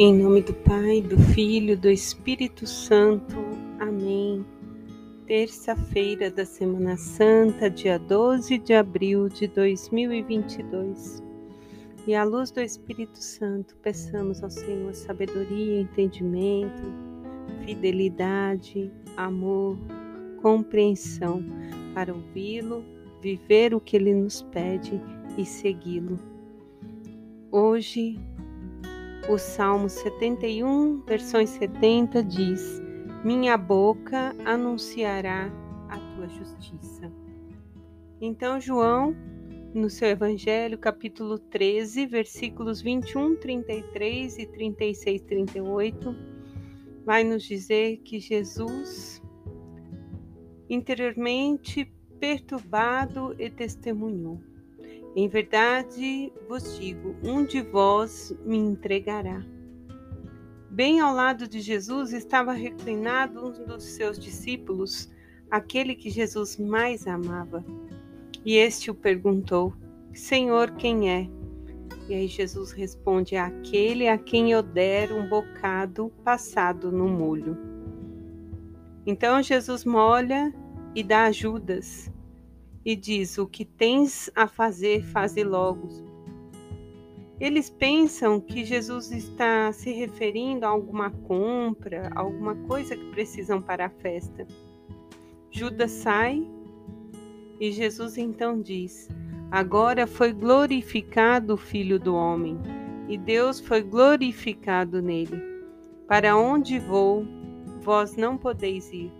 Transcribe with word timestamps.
Em 0.00 0.14
nome 0.14 0.42
do 0.42 0.54
Pai, 0.54 1.02
do 1.02 1.18
Filho, 1.18 1.76
do 1.76 1.90
Espírito 1.90 2.68
Santo. 2.68 3.34
Amém. 3.80 4.46
Terça-feira 5.26 6.30
da 6.30 6.44
Semana 6.44 6.96
Santa, 6.96 7.68
dia 7.68 7.98
12 7.98 8.58
de 8.58 8.74
abril 8.74 9.28
de 9.28 9.48
2022. 9.48 11.20
E 12.06 12.14
à 12.14 12.22
luz 12.22 12.52
do 12.52 12.60
Espírito 12.60 13.18
Santo, 13.20 13.74
peçamos 13.82 14.40
ao 14.40 14.50
Senhor 14.50 14.94
sabedoria, 14.94 15.80
entendimento, 15.80 16.94
fidelidade, 17.64 18.92
amor, 19.16 19.76
compreensão 20.40 21.42
para 21.92 22.14
ouvi-lo, 22.14 22.84
viver 23.20 23.74
o 23.74 23.80
que 23.80 23.96
ele 23.96 24.14
nos 24.14 24.42
pede 24.42 25.02
e 25.36 25.44
segui-lo. 25.44 26.20
Hoje 27.50 28.16
o 29.28 29.36
Salmo 29.36 29.90
71, 29.90 31.02
versões 31.02 31.50
70 31.50 32.22
diz: 32.24 32.82
Minha 33.22 33.58
boca 33.58 34.34
anunciará 34.44 35.52
a 35.90 35.98
tua 36.14 36.28
justiça. 36.28 37.12
Então, 38.20 38.58
João, 38.58 39.14
no 39.74 39.90
seu 39.90 40.08
Evangelho, 40.08 40.78
capítulo 40.78 41.38
13, 41.38 42.06
versículos 42.06 42.80
21, 42.80 43.36
33 43.36 44.38
e 44.38 44.46
36, 44.46 45.20
38, 45.20 46.16
vai 47.04 47.22
nos 47.22 47.42
dizer 47.42 47.98
que 47.98 48.18
Jesus, 48.18 49.22
interiormente 50.70 51.84
perturbado, 52.18 53.36
e 53.38 53.50
testemunhou. 53.50 54.40
Em 55.20 55.26
verdade 55.26 56.32
vos 56.48 56.78
digo: 56.78 57.16
um 57.24 57.44
de 57.44 57.60
vós 57.60 58.32
me 58.44 58.56
entregará. 58.56 59.44
Bem 60.70 61.00
ao 61.00 61.12
lado 61.12 61.48
de 61.48 61.60
Jesus 61.60 62.12
estava 62.12 62.52
reclinado 62.52 63.48
um 63.48 63.66
dos 63.66 63.82
seus 63.82 64.16
discípulos, 64.16 65.10
aquele 65.50 65.96
que 65.96 66.08
Jesus 66.08 66.56
mais 66.56 67.04
amava. 67.08 67.64
E 68.44 68.54
este 68.58 68.92
o 68.92 68.94
perguntou: 68.94 69.74
Senhor, 70.14 70.70
quem 70.76 71.10
é? 71.10 71.28
E 72.08 72.14
aí 72.14 72.28
Jesus 72.28 72.70
responde: 72.70 73.34
aquele 73.34 74.06
a 74.06 74.16
quem 74.16 74.52
eu 74.52 74.62
der 74.62 75.10
um 75.10 75.28
bocado 75.28 76.12
passado 76.22 76.92
no 76.92 77.08
molho. 77.08 77.58
Então 79.04 79.42
Jesus 79.42 79.84
molha 79.84 80.54
e 80.94 81.02
dá 81.02 81.24
ajudas 81.24 82.08
e 82.88 82.96
diz: 82.96 83.36
O 83.36 83.46
que 83.46 83.66
tens 83.66 84.30
a 84.34 84.48
fazer, 84.48 85.04
faze 85.04 85.44
logo. 85.44 85.88
Eles 87.38 87.68
pensam 87.68 88.40
que 88.40 88.64
Jesus 88.64 89.12
está 89.12 89.70
se 89.72 89.92
referindo 89.92 90.64
a 90.64 90.70
alguma 90.70 91.10
compra, 91.10 92.10
alguma 92.14 92.54
coisa 92.66 92.96
que 92.96 93.10
precisam 93.10 93.60
para 93.60 93.84
a 93.86 93.90
festa. 93.90 94.46
Judas 95.50 95.90
sai 95.90 96.48
e 97.60 97.70
Jesus 97.70 98.16
então 98.16 98.58
diz: 98.58 99.06
Agora 99.50 100.06
foi 100.06 100.32
glorificado 100.32 101.52
o 101.52 101.58
Filho 101.58 102.00
do 102.00 102.14
Homem, 102.14 102.58
e 103.06 103.18
Deus 103.18 103.60
foi 103.60 103.82
glorificado 103.82 105.02
nele. 105.02 105.42
Para 106.06 106.38
onde 106.38 106.78
vou, 106.78 107.22
vós 107.82 108.16
não 108.16 108.38
podeis 108.38 108.90
ir. 108.94 109.12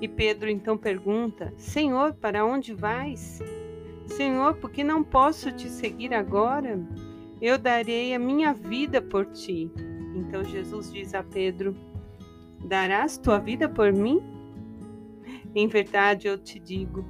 E 0.00 0.08
Pedro 0.08 0.48
então 0.48 0.76
pergunta: 0.76 1.52
Senhor, 1.56 2.14
para 2.14 2.44
onde 2.44 2.74
vais? 2.74 3.40
Senhor, 4.06 4.54
por 4.54 4.70
que 4.70 4.82
não 4.82 5.04
posso 5.04 5.52
te 5.52 5.68
seguir 5.68 6.14
agora? 6.14 6.80
Eu 7.40 7.58
darei 7.58 8.14
a 8.14 8.18
minha 8.18 8.52
vida 8.52 9.00
por 9.00 9.26
ti. 9.26 9.70
Então 10.14 10.42
Jesus 10.44 10.92
diz 10.92 11.14
a 11.14 11.22
Pedro: 11.22 11.76
Darás 12.64 13.18
tua 13.18 13.38
vida 13.38 13.68
por 13.68 13.92
mim? 13.92 14.22
Em 15.54 15.66
verdade 15.66 16.28
eu 16.28 16.38
te 16.38 16.58
digo: 16.58 17.04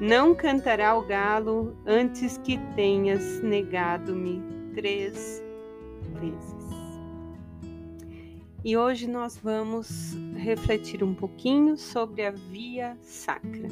não 0.00 0.34
cantará 0.34 0.96
o 0.96 1.02
galo 1.02 1.76
antes 1.84 2.38
que 2.38 2.56
tenhas 2.76 3.42
negado-me 3.42 4.40
três 4.74 5.42
vezes. 6.20 6.77
E 8.64 8.76
hoje 8.76 9.06
nós 9.06 9.36
vamos 9.36 10.16
refletir 10.34 11.04
um 11.04 11.14
pouquinho 11.14 11.76
sobre 11.76 12.26
a 12.26 12.32
via 12.32 12.96
sacra. 13.02 13.68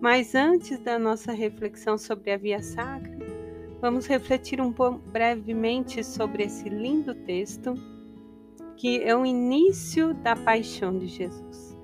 Mas 0.00 0.34
antes 0.34 0.78
da 0.78 0.98
nossa 0.98 1.32
reflexão 1.32 1.98
sobre 1.98 2.32
a 2.32 2.38
via 2.38 2.62
sacra, 2.62 3.14
vamos 3.78 4.06
refletir 4.06 4.58
um 4.58 4.72
pouco 4.72 4.98
brevemente 5.10 6.02
sobre 6.02 6.44
esse 6.44 6.66
lindo 6.68 7.14
texto 7.14 7.74
que 8.76 9.02
é 9.02 9.14
o 9.14 9.24
início 9.24 10.14
da 10.14 10.34
paixão 10.34 10.98
de 10.98 11.06
Jesus. 11.06 11.76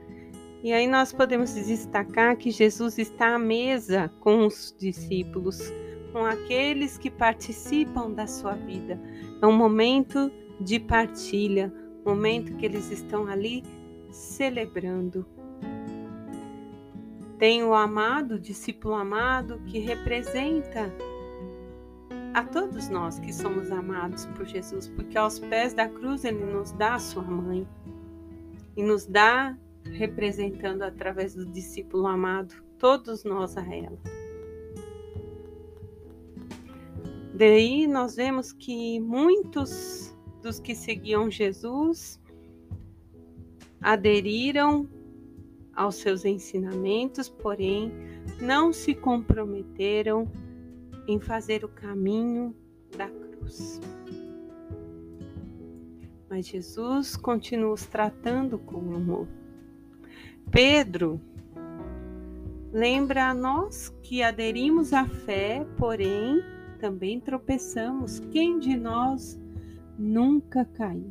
E 0.62 0.72
aí 0.72 0.86
nós 0.86 1.12
podemos 1.12 1.52
destacar 1.54 2.36
que 2.36 2.50
Jesus 2.50 2.96
está 2.98 3.34
à 3.34 3.38
mesa 3.38 4.10
com 4.20 4.46
os 4.46 4.74
discípulos, 4.78 5.72
com 6.12 6.24
aqueles 6.24 6.96
que 6.96 7.10
participam 7.10 8.10
da 8.10 8.26
sua 8.26 8.54
vida. 8.54 9.00
É 9.40 9.46
um 9.46 9.56
momento 9.56 10.30
de 10.60 10.78
partilha, 10.78 11.72
momento 12.04 12.56
que 12.56 12.66
eles 12.66 12.90
estão 12.90 13.26
ali 13.26 13.62
celebrando. 14.10 15.26
Tem 17.38 17.64
o 17.64 17.74
amado, 17.74 18.34
o 18.34 18.40
discípulo 18.40 18.94
amado, 18.94 19.60
que 19.66 19.78
representa 19.78 20.92
a 22.34 22.44
todos 22.44 22.88
nós 22.88 23.18
que 23.18 23.32
somos 23.32 23.70
amados 23.70 24.26
por 24.26 24.46
Jesus, 24.46 24.88
porque 24.88 25.18
aos 25.18 25.38
pés 25.38 25.74
da 25.74 25.88
cruz 25.88 26.24
ele 26.24 26.44
nos 26.44 26.72
dá 26.72 26.94
a 26.94 26.98
sua 26.98 27.22
mãe 27.22 27.66
e 28.76 28.82
nos 28.82 29.04
dá 29.04 29.56
representando 29.84 30.82
através 30.82 31.34
do 31.34 31.44
discípulo 31.44 32.06
amado 32.06 32.54
todos 32.78 33.24
nós 33.24 33.56
a 33.56 33.74
ela. 33.74 33.98
Daí 37.34 37.86
nós 37.86 38.16
vemos 38.16 38.52
que 38.52 39.00
muitos 39.00 40.11
dos 40.42 40.58
que 40.58 40.74
seguiam 40.74 41.30
Jesus 41.30 42.20
aderiram 43.82 44.88
aos 45.74 45.96
seus 45.96 46.24
ensinamentos, 46.24 47.28
porém 47.28 47.92
não 48.40 48.72
se 48.72 48.94
comprometeram 48.94 50.30
em 51.08 51.18
fazer 51.18 51.64
o 51.64 51.68
caminho 51.68 52.54
da 52.96 53.08
cruz. 53.08 53.80
Mas 56.28 56.46
Jesus 56.46 57.16
continua 57.16 57.72
os 57.72 57.84
tratando 57.86 58.58
com 58.58 58.94
amor. 58.94 59.26
Pedro 60.50 61.20
lembra 62.72 63.30
a 63.30 63.34
nós 63.34 63.88
que 64.02 64.22
aderimos 64.22 64.92
à 64.92 65.06
fé, 65.06 65.66
porém 65.76 66.42
também 66.78 67.20
tropeçamos. 67.20 68.20
Quem 68.30 68.58
de 68.58 68.76
nós 68.76 69.41
nunca 69.98 70.64
caiu. 70.64 71.10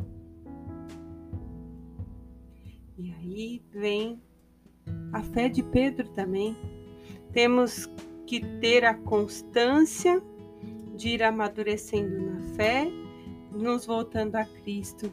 E 2.98 3.12
aí 3.14 3.62
vem 3.74 4.22
a 5.12 5.22
fé 5.22 5.50
de 5.50 5.64
Pedro 5.64 6.08
também. 6.10 6.56
Temos 7.32 7.90
que 8.26 8.40
ter 8.60 8.86
a 8.86 8.94
constância 8.94 10.22
de 10.96 11.10
ir 11.10 11.24
amadurecendo 11.24 12.26
na 12.26 12.42
fé, 12.56 12.88
nos 13.52 13.86
voltando 13.86 14.36
a 14.36 14.46
Cristo, 14.46 15.12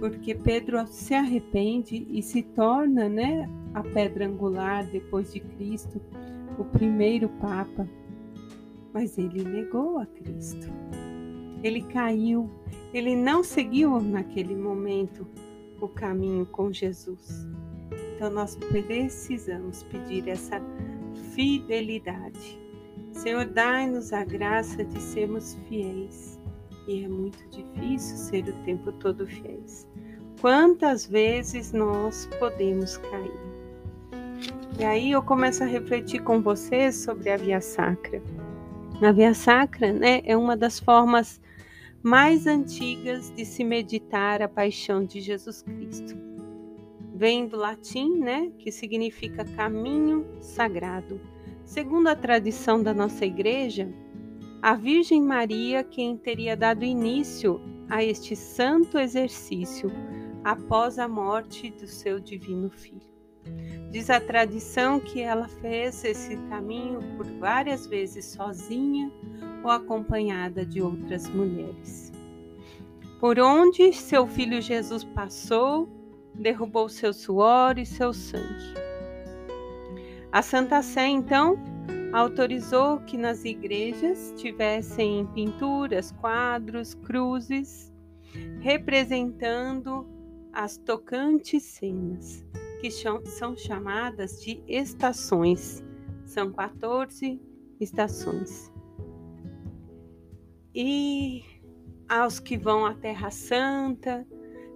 porque 0.00 0.34
Pedro 0.34 0.84
se 0.86 1.14
arrepende 1.14 2.06
e 2.10 2.22
se 2.22 2.42
torna, 2.42 3.08
né, 3.08 3.48
a 3.72 3.82
pedra 3.82 4.26
angular 4.26 4.84
depois 4.90 5.32
de 5.32 5.40
Cristo, 5.40 6.00
o 6.58 6.64
primeiro 6.64 7.28
papa. 7.40 7.88
Mas 8.92 9.16
ele 9.16 9.44
negou 9.44 9.98
a 9.98 10.06
Cristo. 10.06 10.66
Ele 11.62 11.82
caiu, 11.82 12.50
ele 12.92 13.16
não 13.16 13.42
seguiu 13.42 14.00
naquele 14.00 14.54
momento 14.54 15.26
o 15.80 15.88
caminho 15.88 16.46
com 16.46 16.72
Jesus. 16.72 17.46
Então 18.14 18.30
nós 18.30 18.54
precisamos 18.56 19.82
pedir 19.84 20.28
essa 20.28 20.60
fidelidade. 21.34 22.60
Senhor, 23.12 23.44
dai-nos 23.46 24.12
a 24.12 24.24
graça 24.24 24.84
de 24.84 25.00
sermos 25.00 25.58
fiéis. 25.68 26.40
E 26.86 27.04
é 27.04 27.08
muito 27.08 27.38
difícil 27.50 28.16
ser 28.16 28.48
o 28.48 28.52
tempo 28.64 28.92
todo 28.92 29.26
fiéis. 29.26 29.88
Quantas 30.40 31.06
vezes 31.06 31.72
nós 31.72 32.28
podemos 32.38 32.96
cair? 32.96 33.52
E 34.78 34.84
aí 34.84 35.12
eu 35.12 35.22
começo 35.22 35.62
a 35.62 35.66
refletir 35.66 36.22
com 36.22 36.40
vocês 36.42 36.96
sobre 36.96 37.30
a 37.30 37.36
via 37.36 37.60
sacra. 37.60 38.20
A 39.00 39.12
via 39.12 39.34
sacra 39.34 39.92
né, 39.92 40.22
é 40.24 40.36
uma 40.36 40.56
das 40.56 40.80
formas 40.80 41.40
mais 42.02 42.48
antigas 42.48 43.30
de 43.30 43.44
se 43.44 43.62
meditar 43.62 44.42
a 44.42 44.48
paixão 44.48 45.04
de 45.04 45.20
Jesus 45.20 45.62
Cristo. 45.62 46.18
Vem 47.14 47.46
do 47.46 47.56
latim, 47.56 48.18
né, 48.18 48.50
que 48.58 48.72
significa 48.72 49.44
caminho 49.44 50.26
sagrado. 50.40 51.20
Segundo 51.64 52.08
a 52.08 52.16
tradição 52.16 52.82
da 52.82 52.92
nossa 52.92 53.24
igreja, 53.24 53.88
a 54.60 54.74
Virgem 54.74 55.22
Maria 55.22 55.84
quem 55.84 56.16
teria 56.16 56.56
dado 56.56 56.84
início 56.84 57.60
a 57.88 58.02
este 58.02 58.34
santo 58.34 58.98
exercício 58.98 59.90
após 60.42 60.98
a 60.98 61.06
morte 61.06 61.70
do 61.70 61.86
seu 61.86 62.18
divino 62.18 62.68
filho. 62.68 63.12
Diz 63.90 64.10
a 64.10 64.20
tradição 64.20 64.98
que 64.98 65.20
ela 65.20 65.46
fez 65.46 66.02
esse 66.04 66.36
caminho 66.48 67.00
por 67.16 67.26
várias 67.38 67.86
vezes 67.86 68.24
sozinha 68.24 69.12
ou 69.62 69.70
acompanhada 69.70 70.64
de 70.64 70.82
outras 70.82 71.28
mulheres. 71.28 72.12
Por 73.20 73.38
onde 73.38 73.92
seu 73.92 74.26
filho 74.26 74.60
Jesus 74.60 75.04
passou, 75.04 75.88
derrubou 76.34 76.88
seu 76.88 77.12
suor 77.12 77.78
e 77.78 77.86
seu 77.86 78.12
sangue. 78.12 78.74
A 80.32 80.42
Santa 80.42 80.82
Sé, 80.82 81.06
então, 81.06 81.56
autorizou 82.12 82.98
que 83.00 83.16
nas 83.16 83.44
igrejas 83.44 84.32
tivessem 84.36 85.26
pinturas, 85.34 86.10
quadros, 86.12 86.94
cruzes, 86.94 87.92
representando 88.60 90.06
as 90.52 90.76
tocantes 90.76 91.62
cenas, 91.62 92.44
que 92.80 92.90
são 92.90 93.56
chamadas 93.56 94.42
de 94.42 94.62
estações. 94.66 95.84
São 96.24 96.50
14 96.50 97.40
estações. 97.78 98.71
E 100.74 101.44
aos 102.08 102.38
que 102.38 102.56
vão 102.56 102.84
à 102.84 102.94
Terra 102.94 103.30
Santa, 103.30 104.26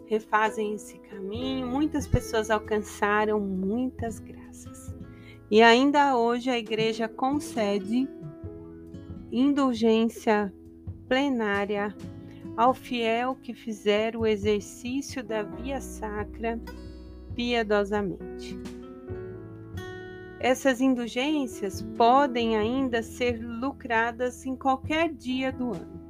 refazem 0.06 0.74
esse 0.74 0.98
caminho, 0.98 1.66
muitas 1.66 2.06
pessoas 2.06 2.50
alcançaram 2.50 3.40
muitas 3.40 4.18
graças. 4.18 4.94
E 5.50 5.62
ainda 5.62 6.16
hoje 6.16 6.50
a 6.50 6.58
igreja 6.58 7.08
concede 7.08 8.08
indulgência 9.30 10.52
plenária 11.08 11.94
ao 12.56 12.72
fiel 12.72 13.36
que 13.36 13.54
fizer 13.54 14.16
o 14.16 14.26
exercício 14.26 15.22
da 15.22 15.42
via 15.42 15.80
sacra 15.80 16.60
piedosamente. 17.34 18.58
Essas 20.46 20.80
indulgências 20.80 21.82
podem 21.96 22.56
ainda 22.56 23.02
ser 23.02 23.44
lucradas 23.44 24.46
em 24.46 24.54
qualquer 24.54 25.12
dia 25.12 25.50
do 25.50 25.72
ano. 25.72 26.00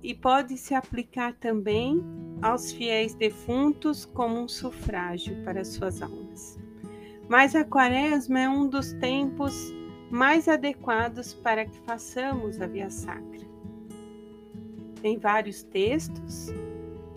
E 0.00 0.14
pode 0.14 0.56
se 0.56 0.72
aplicar 0.72 1.34
também 1.34 2.00
aos 2.40 2.70
fiéis 2.70 3.16
defuntos 3.16 4.04
como 4.04 4.38
um 4.38 4.46
sufrágio 4.46 5.42
para 5.42 5.64
suas 5.64 6.00
almas. 6.00 6.56
Mas 7.28 7.56
a 7.56 7.64
quaresma 7.64 8.38
é 8.38 8.48
um 8.48 8.68
dos 8.68 8.92
tempos 8.92 9.74
mais 10.08 10.46
adequados 10.46 11.34
para 11.34 11.66
que 11.66 11.80
façamos 11.80 12.60
a 12.60 12.68
via 12.68 12.90
sacra. 12.90 13.44
Tem 15.02 15.18
vários 15.18 15.64
textos, 15.64 16.46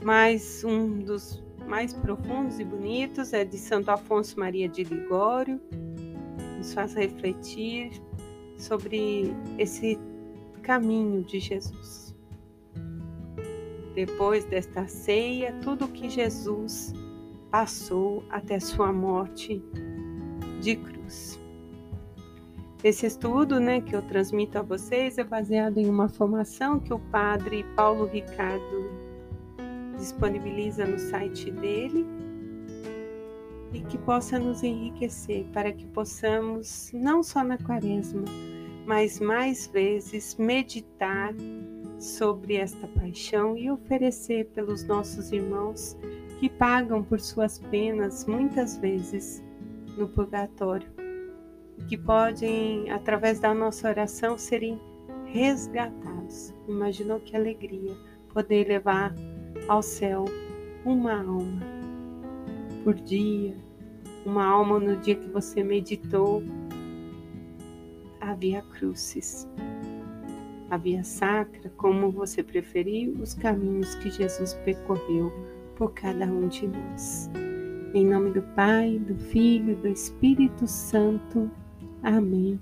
mas 0.03 0.63
um 0.63 0.97
dos 0.97 1.39
mais 1.69 1.93
profundos 1.93 2.59
e 2.59 2.65
bonitos 2.65 3.31
é 3.31 3.45
de 3.45 3.57
Santo 3.57 3.91
Afonso 3.91 4.39
Maria 4.39 4.67
de 4.67 4.83
Ligório, 4.83 5.61
nos 6.57 6.73
faz 6.73 6.95
refletir 6.95 7.91
sobre 8.57 9.31
esse 9.57 9.99
caminho 10.63 11.23
de 11.23 11.39
Jesus. 11.39 12.15
Depois 13.93 14.45
desta 14.45 14.87
ceia, 14.87 15.53
tudo 15.61 15.87
que 15.87 16.09
Jesus 16.09 16.91
passou 17.51 18.23
até 18.31 18.59
sua 18.59 18.91
morte 18.91 19.63
de 20.61 20.75
cruz. 20.75 21.39
Esse 22.83 23.05
estudo 23.05 23.59
né, 23.59 23.79
que 23.79 23.95
eu 23.95 24.01
transmito 24.01 24.57
a 24.57 24.61
vocês 24.61 25.17
é 25.19 25.23
baseado 25.23 25.77
em 25.77 25.87
uma 25.87 26.09
formação 26.09 26.79
que 26.79 26.93
o 26.93 26.99
padre 26.99 27.63
Paulo 27.75 28.05
Ricardo 28.05 29.08
disponibiliza 29.99 30.85
no 30.85 30.97
site 30.97 31.51
dele 31.51 32.05
e 33.71 33.81
que 33.81 33.97
possa 33.99 34.39
nos 34.39 34.63
enriquecer 34.63 35.45
para 35.53 35.71
que 35.71 35.85
possamos, 35.85 36.89
não 36.93 37.21
só 37.21 37.43
na 37.43 37.57
quaresma, 37.57 38.25
mas 38.85 39.19
mais 39.19 39.67
vezes 39.67 40.35
meditar 40.35 41.35
sobre 41.99 42.55
esta 42.55 42.87
paixão 42.87 43.55
e 43.55 43.69
oferecer 43.69 44.45
pelos 44.55 44.83
nossos 44.85 45.31
irmãos 45.31 45.95
que 46.39 46.49
pagam 46.49 47.03
por 47.03 47.19
suas 47.19 47.59
penas 47.59 48.25
muitas 48.25 48.77
vezes 48.77 49.43
no 49.97 50.07
purgatório 50.07 50.89
que 51.87 51.97
podem, 51.97 52.89
através 52.89 53.39
da 53.39 53.53
nossa 53.53 53.89
oração, 53.89 54.37
serem 54.37 54.79
resgatados. 55.25 56.53
Imaginou 56.67 57.19
que 57.19 57.35
alegria 57.35 57.95
poder 58.33 58.67
levar 58.67 59.13
ao 59.69 59.83
céu 59.83 60.25
uma 60.83 61.13
alma 61.13 61.61
por 62.83 62.95
dia, 62.95 63.55
uma 64.25 64.43
alma 64.43 64.79
no 64.79 64.97
dia 64.97 65.15
que 65.15 65.29
você 65.29 65.63
meditou 65.63 66.41
a 68.19 68.33
Via 68.33 68.63
Crucis, 68.63 69.47
a 70.71 70.77
Via 70.77 71.03
Sacra, 71.03 71.71
como 71.77 72.09
você 72.09 72.41
preferir, 72.41 73.09
os 73.21 73.35
caminhos 73.35 73.93
que 73.95 74.09
Jesus 74.09 74.55
percorreu 74.65 75.31
por 75.75 75.93
cada 75.93 76.25
um 76.25 76.47
de 76.47 76.67
nós. 76.67 77.29
Em 77.93 78.05
nome 78.05 78.31
do 78.31 78.41
Pai, 78.55 78.99
do 78.99 79.15
Filho 79.15 79.73
e 79.73 79.75
do 79.75 79.87
Espírito 79.87 80.65
Santo. 80.65 81.49
Amém. 82.01 82.59